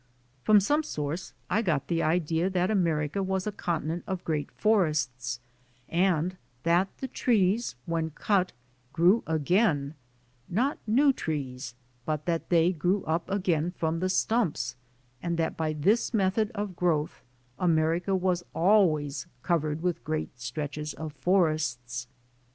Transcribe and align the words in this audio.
From 0.43 0.59
some 0.59 0.81
source 0.81 1.33
I 1.47 1.61
got 1.61 1.87
the 1.87 2.01
idea 2.01 2.49
that 2.49 2.71
America 2.71 3.21
was 3.21 3.45
a 3.45 3.51
continent 3.51 4.03
of 4.07 4.23
great 4.23 4.49
forests, 4.49 5.39
and 5.87 6.37
that 6.63 6.87
the 6.97 7.07
trees 7.07 7.75
when 7.85 8.09
cut 8.09 8.51
grew 8.93 9.21
again, 9.27 9.93
not 10.49 10.79
new 10.87 11.13
trees, 11.13 11.75
but 12.03 12.25
that 12.25 12.49
they 12.49 12.71
grew 12.71 13.03
up 13.05 13.29
again 13.29 13.69
from 13.77 13.99
the 13.99 14.09
stumps, 14.09 14.75
and 15.21 15.37
that 15.37 15.55
by 15.55 15.71
this 15.73 16.15
method 16.15 16.49
of 16.55 16.75
growth 16.75 17.21
America 17.59 18.15
was 18.15 18.43
always 18.55 19.27
covered 19.43 19.83
with 19.83 20.03
great 20.03 20.39
stretches 20.39 20.95
of 20.95 21.13
forests. 21.13 22.07